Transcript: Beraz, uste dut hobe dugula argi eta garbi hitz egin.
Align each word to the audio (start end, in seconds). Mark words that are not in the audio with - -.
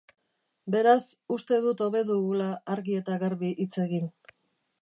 Beraz, 0.75 1.03
uste 1.35 1.59
dut 1.67 1.85
hobe 1.87 2.03
dugula 2.09 2.49
argi 2.77 2.99
eta 3.03 3.19
garbi 3.25 3.55
hitz 3.65 3.73
egin. 3.89 4.13